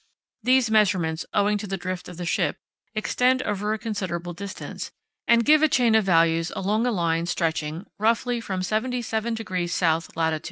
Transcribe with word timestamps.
These 0.41 0.71
measurements, 0.71 1.27
owing 1.31 1.59
to 1.59 1.67
the 1.67 1.77
drift 1.77 2.09
of 2.09 2.17
the 2.17 2.25
ship, 2.25 2.57
extend 2.95 3.43
over 3.43 3.71
a 3.71 3.77
considerable 3.77 4.33
distance, 4.33 4.91
and 5.27 5.45
give 5.45 5.61
a 5.61 5.67
chain 5.69 5.93
of 5.93 6.05
values 6.05 6.51
along 6.55 6.87
a 6.87 6.91
line 6.91 7.27
stretching, 7.27 7.85
roughly 7.99 8.41
from 8.41 8.61
77° 8.61 9.83
S. 9.93 10.09
lat. 10.15 10.39